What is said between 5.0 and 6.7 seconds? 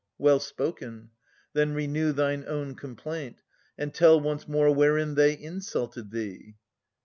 they insulted thee.